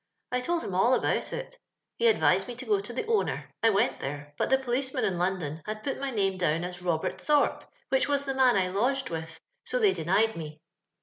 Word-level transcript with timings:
I 0.31 0.41
told 0.41 0.63
him 0.63 0.73
all 0.73 0.95
about 0.95 1.31
it 1.31 1.59
He 1.99 2.07
advised 2.07 2.47
me 2.47 2.55
to 2.55 2.65
go 2.65 2.79
to 2.79 2.91
the 2.91 3.05
owner. 3.05 3.51
I 3.61 3.69
went 3.69 3.99
there; 3.99 4.33
but 4.35 4.49
the 4.49 4.57
policeman 4.57 5.05
in 5.05 5.19
London 5.19 5.61
had 5.67 5.83
put 5.83 5.99
my 5.99 6.09
name 6.09 6.39
down 6.39 6.63
as 6.63 6.77
Hubert 6.77 7.21
Thorpe, 7.21 7.71
which 7.89 8.07
was 8.07 8.25
the 8.25 8.33
man 8.33 8.55
I 8.57 8.69
lodged 8.69 9.11
with; 9.11 9.39
so 9.63 9.77
they 9.77 9.93
denied 9.93 10.35
me. 10.35 10.59